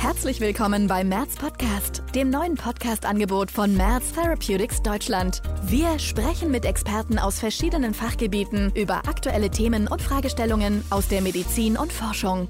[0.00, 5.42] Herzlich willkommen beim Merz Podcast, dem neuen Podcast-Angebot von Merz Therapeutics Deutschland.
[5.64, 11.76] Wir sprechen mit Experten aus verschiedenen Fachgebieten über aktuelle Themen und Fragestellungen aus der Medizin
[11.76, 12.48] und Forschung.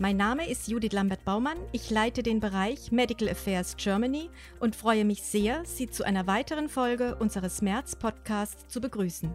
[0.00, 1.58] Mein Name ist Judith Lambert-Baumann.
[1.70, 6.68] Ich leite den Bereich Medical Affairs Germany und freue mich sehr, Sie zu einer weiteren
[6.68, 9.30] Folge unseres Merz-Podcasts zu begrüßen.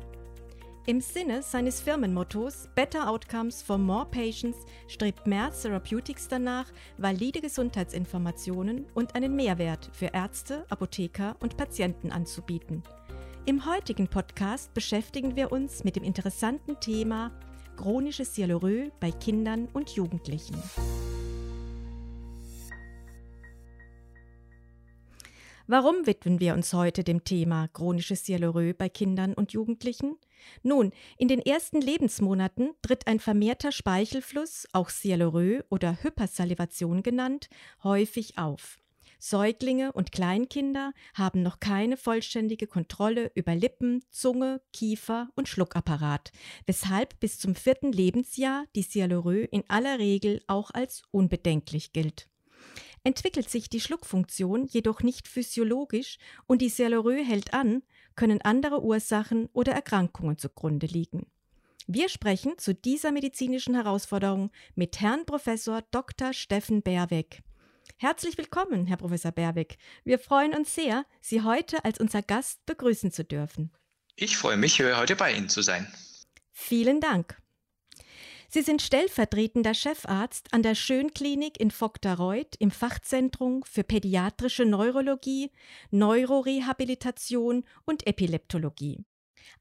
[0.88, 4.58] Im Sinne seines Firmenmottos Better Outcomes for More Patients
[4.88, 6.66] strebt Merz Therapeutics danach,
[6.98, 12.82] valide Gesundheitsinformationen und einen Mehrwert für Ärzte, Apotheker und Patienten anzubieten.
[13.46, 17.32] Im heutigen Podcast beschäftigen wir uns mit dem interessanten Thema
[17.78, 20.56] chronisches Sialorö bei Kindern und Jugendlichen.
[25.72, 30.18] Warum widmen wir uns heute dem Thema chronisches Sialorö bei Kindern und Jugendlichen?
[30.64, 37.48] Nun, in den ersten Lebensmonaten tritt ein vermehrter Speichelfluss, auch Sialorö oder Hypersalivation genannt,
[37.86, 38.80] häufig auf.
[39.18, 46.34] Säuglinge und Kleinkinder haben noch keine vollständige Kontrolle über Lippen, Zunge, Kiefer und Schluckapparat,
[46.66, 52.28] weshalb bis zum vierten Lebensjahr die Sialorö in aller Regel auch als unbedenklich gilt.
[53.04, 57.82] Entwickelt sich die Schluckfunktion jedoch nicht physiologisch und die Sialorö hält an,
[58.16, 61.26] können andere Ursachen oder Erkrankungen zugrunde liegen.
[61.88, 66.32] Wir sprechen zu dieser medizinischen Herausforderung mit Herrn Professor Dr.
[66.34, 67.42] Steffen Berweg.
[67.98, 69.78] Herzlich willkommen, Herr Professor Berweg.
[70.04, 73.72] Wir freuen uns sehr, Sie heute als unser Gast begrüßen zu dürfen.
[74.16, 75.92] Ich freue mich, heute bei Ihnen zu sein.
[76.52, 77.41] Vielen Dank.
[78.54, 85.52] Sie sind stellvertretender Chefarzt an der Schönklinik in Vogtereuth im Fachzentrum für pädiatrische Neurologie,
[85.90, 89.06] Neurorehabilitation und Epileptologie.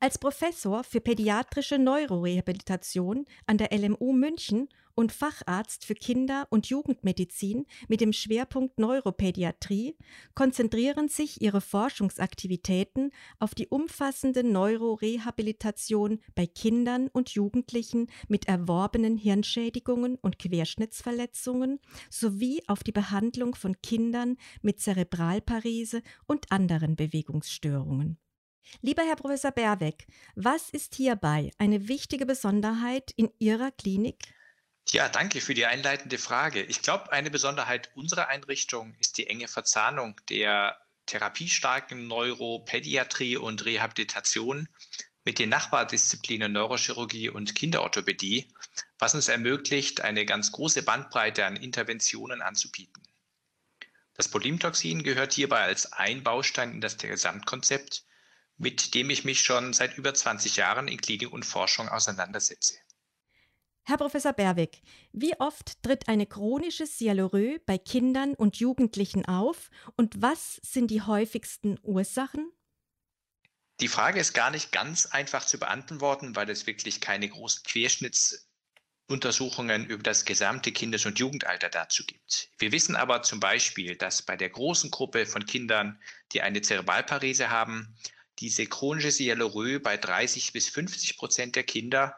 [0.00, 7.66] Als Professor für pädiatrische Neurorehabilitation an der LMU München und Facharzt für Kinder- und Jugendmedizin
[7.88, 9.96] mit dem Schwerpunkt Neuropädiatrie
[10.34, 20.16] konzentrieren sich ihre Forschungsaktivitäten auf die umfassende Neurorehabilitation bei Kindern und Jugendlichen mit erworbenen Hirnschädigungen
[20.16, 28.18] und Querschnittsverletzungen sowie auf die Behandlung von Kindern mit Zerebralparese und anderen Bewegungsstörungen.
[28.82, 34.34] Lieber Herr Professor Berweg, was ist hierbei eine wichtige Besonderheit in Ihrer Klinik?
[34.92, 36.62] Ja, danke für die einleitende Frage.
[36.62, 44.68] Ich glaube, eine Besonderheit unserer Einrichtung ist die enge Verzahnung der therapiestarken Neuropädiatrie und Rehabilitation
[45.24, 48.52] mit den Nachbardisziplinen Neurochirurgie und Kinderorthopädie,
[48.98, 53.02] was uns ermöglicht, eine ganz große Bandbreite an Interventionen anzubieten.
[54.14, 58.04] Das Polimtoxin gehört hierbei als ein Baustein in das Gesamtkonzept,
[58.56, 62.74] mit dem ich mich schon seit über 20 Jahren in Klinik und Forschung auseinandersetze.
[63.84, 64.82] Herr Professor Berwig,
[65.12, 71.02] wie oft tritt eine chronische Sialorö bei Kindern und Jugendlichen auf und was sind die
[71.02, 72.52] häufigsten Ursachen?
[73.80, 79.86] Die Frage ist gar nicht ganz einfach zu beantworten, weil es wirklich keine großen Querschnittsuntersuchungen
[79.86, 82.50] über das gesamte Kindes- und Jugendalter dazu gibt.
[82.58, 85.98] Wir wissen aber zum Beispiel, dass bei der großen Gruppe von Kindern,
[86.32, 87.96] die eine Zerebralparese haben,
[88.38, 92.14] diese chronische Sialorö bei 30 bis 50 Prozent der Kinder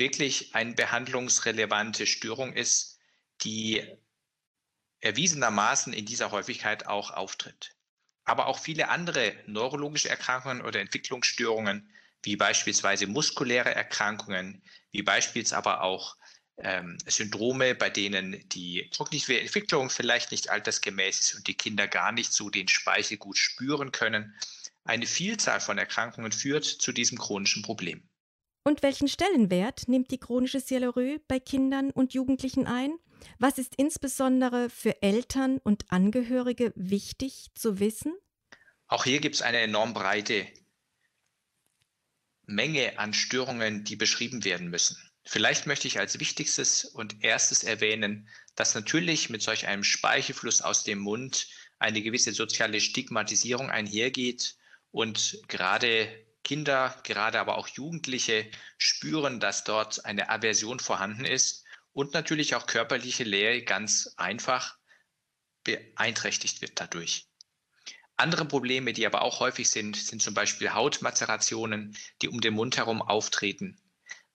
[0.00, 2.98] wirklich eine behandlungsrelevante Störung ist,
[3.42, 3.86] die
[5.00, 7.76] erwiesenermaßen in dieser Häufigkeit auch auftritt.
[8.24, 11.88] Aber auch viele andere neurologische Erkrankungen oder Entwicklungsstörungen,
[12.22, 16.16] wie beispielsweise muskuläre Erkrankungen, wie beispielsweise aber auch
[16.58, 22.12] ähm, Syndrome, bei denen die kognitive Entwicklung vielleicht nicht altersgemäß ist und die Kinder gar
[22.12, 24.34] nicht so den Speichel gut spüren können.
[24.84, 28.09] Eine Vielzahl von Erkrankungen führt zu diesem chronischen Problem.
[28.70, 32.92] Und welchen Stellenwert nimmt die chronische Sialorö bei Kindern und Jugendlichen ein?
[33.40, 38.14] Was ist insbesondere für Eltern und Angehörige wichtig zu wissen?
[38.86, 40.46] Auch hier gibt es eine enorm breite
[42.46, 44.96] Menge an Störungen, die beschrieben werden müssen.
[45.24, 50.84] Vielleicht möchte ich als wichtigstes und erstes erwähnen, dass natürlich mit solch einem Speichelfluss aus
[50.84, 51.48] dem Mund
[51.80, 54.54] eine gewisse soziale Stigmatisierung einhergeht
[54.92, 56.08] und gerade
[56.42, 62.66] Kinder, gerade aber auch Jugendliche spüren, dass dort eine Aversion vorhanden ist und natürlich auch
[62.66, 64.78] körperliche Lehre ganz einfach
[65.64, 67.26] beeinträchtigt wird dadurch.
[68.16, 72.76] Andere Probleme, die aber auch häufig sind, sind zum Beispiel Hautmazerationen, die um den Mund
[72.76, 73.80] herum auftreten.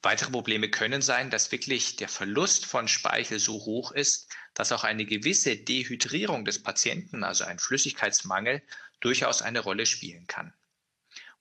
[0.02, 4.84] Weitere Probleme können sein, dass wirklich der Verlust von Speichel so hoch ist, dass auch
[4.84, 8.62] eine gewisse Dehydrierung des Patienten, also ein Flüssigkeitsmangel,
[9.02, 10.54] durchaus eine Rolle spielen kann.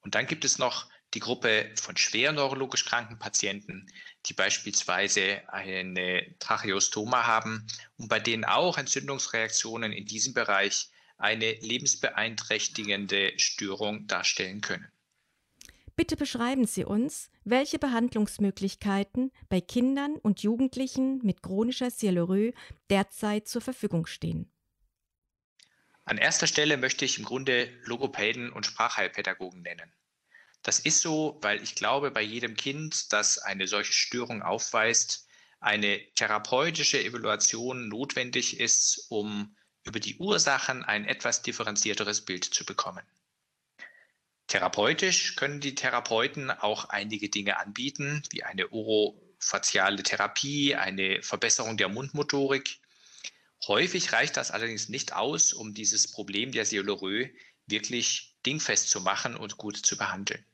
[0.04, 3.86] Und dann gibt es noch die Gruppe von schwer neurologisch kranken Patienten,
[4.26, 7.66] die beispielsweise eine Tracheostoma haben
[7.96, 14.88] und bei denen auch Entzündungsreaktionen in diesem Bereich eine lebensbeeinträchtigende Störung darstellen können.
[15.96, 22.50] Bitte beschreiben Sie uns, welche Behandlungsmöglichkeiten bei Kindern und Jugendlichen mit chronischer Sialerö
[22.90, 24.50] derzeit zur Verfügung stehen.
[26.04, 29.92] An erster Stelle möchte ich im Grunde Logopäden und Sprachheilpädagogen nennen.
[30.62, 35.26] Das ist so, weil ich glaube, bei jedem Kind, das eine solche Störung aufweist,
[35.60, 43.04] eine therapeutische Evaluation notwendig ist, um über die Ursachen ein etwas differenzierteres Bild zu bekommen.
[44.46, 51.88] Therapeutisch können die Therapeuten auch einige Dinge anbieten, wie eine orofaziale Therapie, eine Verbesserung der
[51.88, 52.78] Mundmotorik.
[53.66, 57.28] Häufig reicht das allerdings nicht aus, um dieses Problem der Sialerö
[57.66, 60.44] wirklich dingfest zu machen und gut zu behandeln.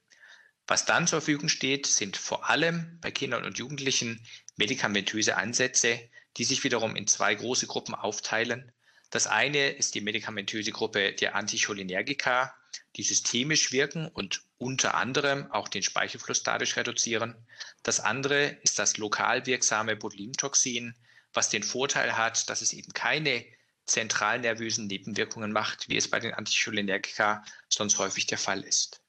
[0.66, 4.24] Was dann zur Verfügung steht, sind vor allem bei Kindern und Jugendlichen
[4.56, 8.70] medikamentöse Ansätze, die sich wiederum in zwei große Gruppen aufteilen.
[9.10, 12.54] Das eine ist die medikamentöse Gruppe der Anticholinergika,
[12.94, 17.34] die systemisch wirken und unter anderem auch den Speichelfluss dadurch reduzieren.
[17.82, 20.94] Das andere ist das lokal wirksame Botulinumtoxin,
[21.32, 23.44] was den Vorteil hat, dass es eben keine
[23.86, 29.02] zentralnervösen Nebenwirkungen macht, wie es bei den Anticholinergika sonst häufig der Fall ist.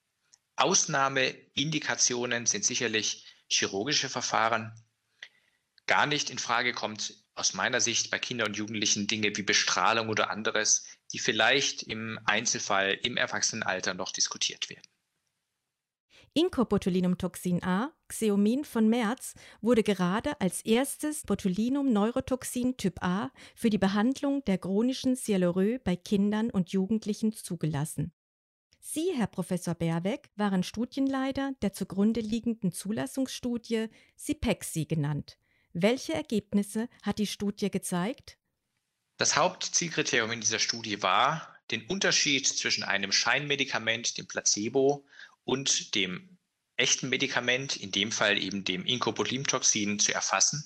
[0.55, 4.73] Ausnahmeindikationen sind sicherlich chirurgische Verfahren.
[5.87, 10.09] Gar nicht in Frage kommt aus meiner Sicht bei Kindern und Jugendlichen Dinge wie Bestrahlung
[10.09, 14.87] oder anderes, die vielleicht im Einzelfall im Erwachsenenalter noch diskutiert werden.
[16.33, 24.43] Incobotulinumtoxin A, Xeomin von Merz, wurde gerade als erstes Botulinum-Neurotoxin Typ A für die Behandlung
[24.45, 28.11] der chronischen Sialerö bei Kindern und Jugendlichen zugelassen.
[28.79, 33.87] Sie, Herr Professor Berweck, waren Studienleiter der zugrunde liegenden Zulassungsstudie
[34.17, 35.37] SIPEXI genannt.
[35.71, 38.37] Welche Ergebnisse hat die Studie gezeigt?
[39.17, 45.05] Das Hauptzielkriterium in dieser Studie war, den Unterschied zwischen einem Scheinmedikament, dem Placebo,
[45.43, 46.30] und dem
[46.81, 50.65] echten Medikament, in dem Fall eben dem Incobotulinumtoxin, zu erfassen.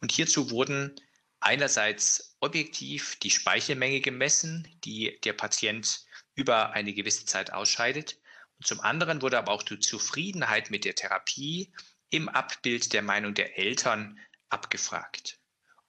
[0.00, 0.94] Und hierzu wurden
[1.40, 6.04] einerseits objektiv die Speichelmenge gemessen, die der Patient
[6.34, 8.18] über eine gewisse Zeit ausscheidet.
[8.58, 11.72] Und zum anderen wurde aber auch die Zufriedenheit mit der Therapie
[12.10, 14.18] im Abbild der Meinung der Eltern
[14.50, 15.38] abgefragt.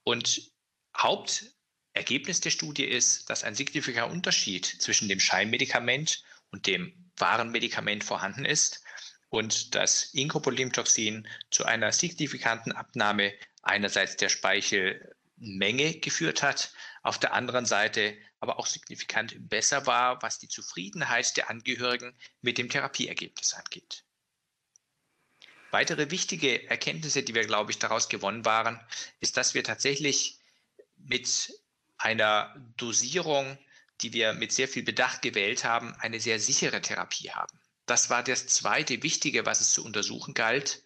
[0.02, 0.52] Und
[0.96, 8.02] Hauptergebnis der Studie ist, dass ein signifikanter Unterschied zwischen dem Scheinmedikament und dem wahren Medikament
[8.02, 8.82] vorhanden ist
[9.30, 13.32] und das Incopolimtoxin zu einer signifikanten Abnahme
[13.62, 16.72] einerseits der Speichelmenge geführt hat,
[17.02, 22.58] auf der anderen Seite aber auch signifikant besser war, was die Zufriedenheit der Angehörigen mit
[22.58, 24.04] dem Therapieergebnis angeht.
[25.70, 28.80] Weitere wichtige Erkenntnisse, die wir, glaube ich, daraus gewonnen waren,
[29.20, 30.38] ist, dass wir tatsächlich
[30.96, 31.52] mit
[31.96, 33.56] einer Dosierung,
[34.00, 37.59] die wir mit sehr viel Bedacht gewählt haben, eine sehr sichere Therapie haben.
[37.90, 40.84] Das war das zweite Wichtige, was es zu untersuchen galt.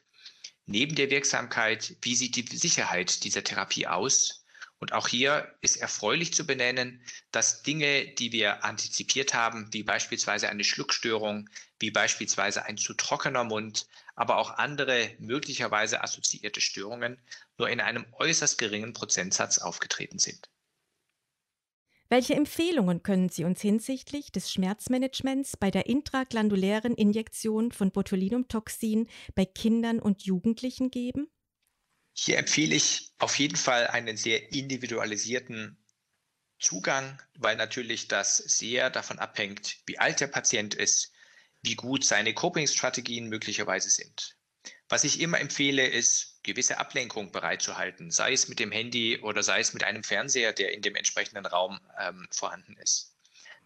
[0.64, 4.46] Neben der Wirksamkeit, wie sieht die Sicherheit dieser Therapie aus?
[4.78, 10.48] Und auch hier ist erfreulich zu benennen, dass Dinge, die wir antizipiert haben, wie beispielsweise
[10.48, 17.20] eine Schluckstörung, wie beispielsweise ein zu trockener Mund, aber auch andere möglicherweise assoziierte Störungen,
[17.58, 20.48] nur in einem äußerst geringen Prozentsatz aufgetreten sind.
[22.10, 29.46] Welche Empfehlungen können Sie uns hinsichtlich des Schmerzmanagements bei der intraglandulären Injektion von Botulinumtoxin bei
[29.46, 31.28] Kindern und Jugendlichen geben?
[32.12, 35.78] Hier empfehle ich auf jeden Fall einen sehr individualisierten
[36.60, 41.12] Zugang, weil natürlich das sehr davon abhängt, wie alt der Patient ist,
[41.62, 44.36] wie gut seine Coping-Strategien möglicherweise sind.
[44.88, 49.60] Was ich immer empfehle, ist, gewisse Ablenkung bereitzuhalten, sei es mit dem Handy oder sei
[49.60, 53.16] es mit einem Fernseher, der in dem entsprechenden Raum ähm, vorhanden ist.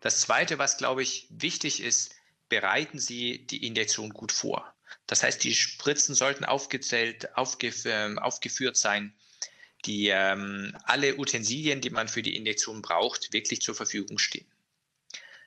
[0.00, 2.14] Das Zweite, was, glaube ich, wichtig ist,
[2.48, 4.74] bereiten Sie die Injektion gut vor.
[5.06, 9.14] Das heißt, die Spritzen sollten aufgezählt, aufgef äh, aufgeführt sein,
[9.84, 14.46] die ähm, alle Utensilien, die man für die Injektion braucht, wirklich zur Verfügung stehen.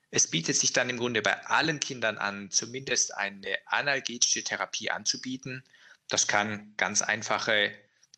[0.10, 5.64] Es bietet sich dann im Grunde bei allen Kindern an, zumindest eine analgetische Therapie anzubieten.
[6.12, 7.72] Das kann ganz einfache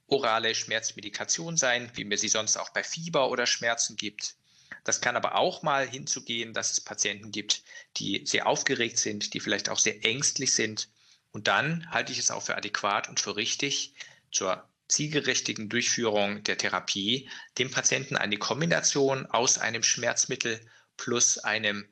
[0.08, 4.36] orale Schmerzmedikation sein, wie mir sie sonst auch bei Fieber oder Schmerzen gibt.
[4.84, 7.64] Das kann aber auch mal hinzugehen, dass es Patienten gibt,
[7.98, 10.90] die sehr aufgeregt sind, die vielleicht auch sehr ängstlich sind.
[11.34, 13.94] Und dann halte ich es auch für adäquat und für richtig,
[14.32, 20.60] zur zielgerichtigen Durchführung der Therapie dem Patienten eine Kombination aus einem Schmerzmittel
[20.98, 21.88] plus einem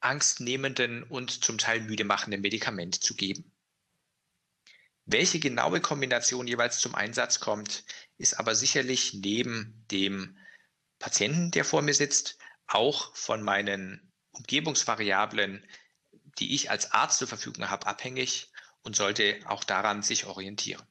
[0.00, 3.53] angstnehmenden und zum Teil müde machenden Medikament zu geben.
[5.06, 7.84] Welche genaue Kombination jeweils zum Einsatz kommt,
[8.16, 10.38] ist aber sicherlich neben dem
[10.98, 15.66] Patienten, der vor mir sitzt, auch von meinen Umgebungsvariablen,
[16.38, 18.50] die ich als Arzt zur Verfügung habe, abhängig
[18.82, 20.82] und sollte auch daran sich orientieren.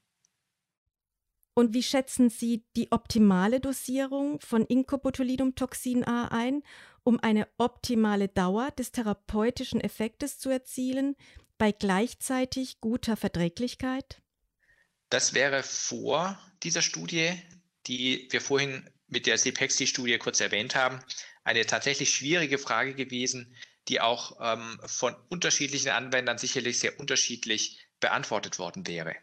[1.55, 6.63] Und wie schätzen Sie die optimale Dosierung von Incobotulinumtoxin A ein,
[7.03, 11.15] um eine optimale Dauer des therapeutischen Effektes zu erzielen,
[11.57, 14.21] bei gleichzeitig guter Verträglichkeit?
[15.09, 17.33] Das wäre vor dieser Studie,
[17.87, 20.99] die wir vorhin mit der CPEXI-Studie kurz erwähnt haben,
[21.43, 23.55] eine tatsächlich schwierige Frage gewesen,
[23.87, 29.15] die auch ähm, von unterschiedlichen Anwendern sicherlich sehr unterschiedlich beantwortet worden wäre.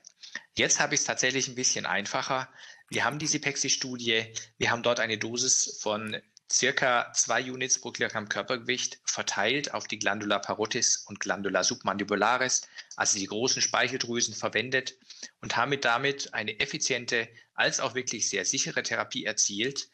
[0.56, 2.48] Jetzt habe ich es tatsächlich ein bisschen einfacher.
[2.88, 6.20] Wir haben diese Pexi-Studie, wir haben dort eine Dosis von
[6.52, 12.62] circa zwei Units pro Kilogramm Körpergewicht verteilt auf die Glandula parotis und Glandula submandibularis,
[12.96, 14.96] also die großen Speicheldrüsen verwendet
[15.40, 19.88] und haben damit eine effiziente als auch wirklich sehr sichere Therapie erzielt,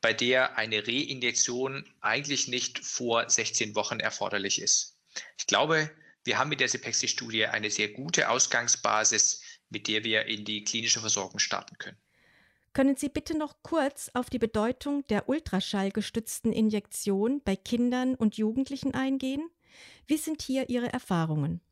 [0.00, 4.96] bei der eine Reinjektion eigentlich nicht vor 16 Wochen erforderlich ist.
[5.38, 5.90] Ich glaube,
[6.24, 11.00] wir haben mit der Sepexi-Studie eine sehr gute Ausgangsbasis, mit der wir in die klinische
[11.00, 11.98] Versorgung starten können.
[12.76, 18.92] Können Sie bitte noch kurz auf die Bedeutung der ultraschallgestützten Injektion bei Kindern und Jugendlichen
[18.92, 19.48] eingehen?
[20.06, 21.62] Wie sind hier Ihre Erfahrungen?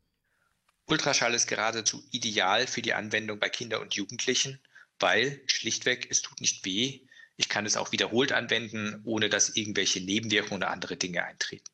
[0.87, 4.59] Ultraschall ist geradezu ideal für die Anwendung bei Kindern und Jugendlichen,
[4.97, 7.01] weil schlichtweg es tut nicht weh.
[7.37, 11.71] Ich kann es auch wiederholt anwenden, ohne dass irgendwelche Nebenwirkungen oder andere Dinge eintreten.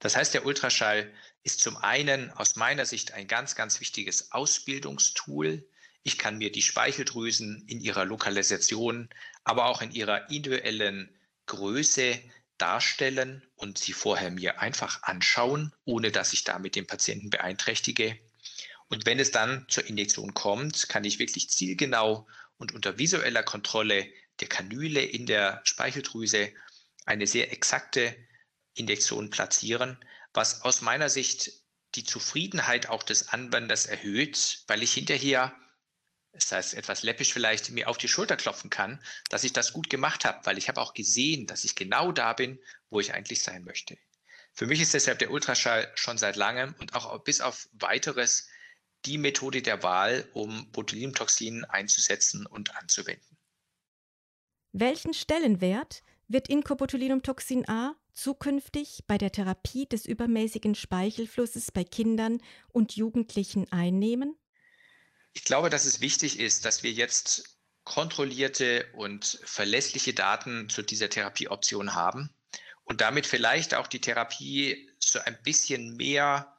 [0.00, 1.10] Das heißt, der Ultraschall
[1.42, 5.66] ist zum einen aus meiner Sicht ein ganz, ganz wichtiges Ausbildungstool.
[6.06, 9.08] Ich kann mir die Speicheldrüsen in ihrer Lokalisation,
[9.42, 11.12] aber auch in ihrer individuellen
[11.46, 12.22] Größe
[12.58, 18.16] darstellen und sie vorher mir einfach anschauen, ohne dass ich damit den Patienten beeinträchtige.
[18.86, 24.06] Und wenn es dann zur Injektion kommt, kann ich wirklich zielgenau und unter visueller Kontrolle
[24.38, 26.52] der Kanüle in der Speicheldrüse
[27.04, 28.14] eine sehr exakte
[28.74, 29.98] Injektion platzieren,
[30.32, 31.50] was aus meiner Sicht
[31.96, 35.52] die Zufriedenheit auch des Anwenders erhöht, weil ich hinterher,
[36.36, 39.88] das heißt etwas läppisch vielleicht, mir auf die Schulter klopfen kann, dass ich das gut
[39.88, 42.58] gemacht habe, weil ich habe auch gesehen, dass ich genau da bin,
[42.90, 43.96] wo ich eigentlich sein möchte.
[44.52, 48.48] Für mich ist deshalb der Ultraschall schon seit langem und auch bis auf weiteres
[49.04, 53.36] die Methode der Wahl, um Botulinumtoxin einzusetzen und anzuwenden.
[54.72, 62.96] Welchen Stellenwert wird Incobotulinumtoxin A zukünftig bei der Therapie des übermäßigen Speichelflusses bei Kindern und
[62.96, 64.36] Jugendlichen einnehmen?
[65.36, 71.10] Ich glaube, dass es wichtig ist, dass wir jetzt kontrollierte und verlässliche Daten zu dieser
[71.10, 72.30] Therapieoption haben
[72.84, 76.56] und damit vielleicht auch die Therapie so ein bisschen mehr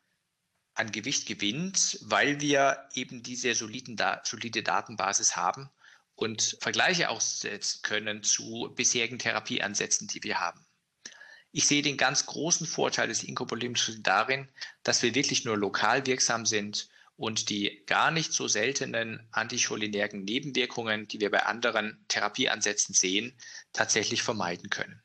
[0.75, 5.72] an Gewicht gewinnt, weil wir eben diese soliden, solide Datenbasis haben
[6.13, 10.63] und Vergleiche aussetzen können zu bisherigen Therapieansätzen, die wir haben.
[11.51, 14.48] Ich sehe den ganz großen Vorteil des Inkopolyms darin,
[14.84, 21.07] dass wir wirklich nur lokal wirksam sind und die gar nicht so seltenen anticholinergen Nebenwirkungen,
[21.07, 23.36] die wir bei anderen Therapieansätzen sehen,
[23.74, 25.01] tatsächlich vermeiden können.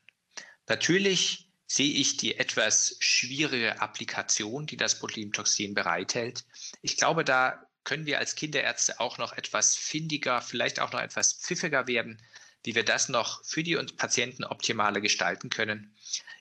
[0.67, 6.45] Natürlich sehe ich die etwas schwierige Applikation, die das Botulinumtoxin bereithält.
[6.83, 11.33] Ich glaube, da können wir als Kinderärzte auch noch etwas findiger, vielleicht auch noch etwas
[11.33, 12.21] pfiffiger werden,
[12.63, 15.95] wie wir das noch für die Patienten optimaler gestalten können.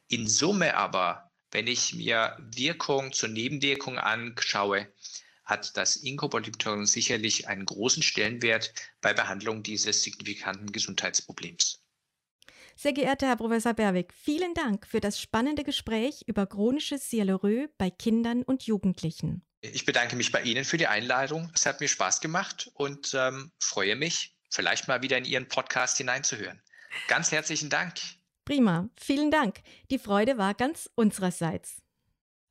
[0.09, 4.87] In Summe aber, wenn ich mir Wirkung zur Nebenwirkung anschaue,
[5.45, 11.83] hat das Inkopolypton sicherlich einen großen Stellenwert bei Behandlung dieses signifikanten Gesundheitsproblems.
[12.77, 17.91] Sehr geehrter Herr Professor Berwick, vielen Dank für das spannende Gespräch über chronisches Sialerö bei
[17.91, 19.45] Kindern und Jugendlichen.
[19.61, 21.51] Ich bedanke mich bei Ihnen für die Einladung.
[21.55, 25.99] Es hat mir Spaß gemacht und ähm, freue mich, vielleicht mal wieder in Ihren Podcast
[25.99, 26.61] hineinzuhören.
[27.09, 27.95] Ganz herzlichen Dank.
[28.45, 29.61] Prima, vielen Dank.
[29.91, 31.82] Die Freude war ganz unsererseits.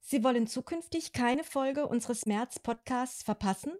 [0.00, 3.72] Sie wollen zukünftig keine Folge unseres März-Podcasts verpassen?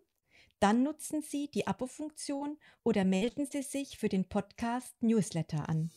[0.62, 5.90] Dann nutzen Sie die Abo-Funktion oder melden Sie sich für den Podcast Newsletter an.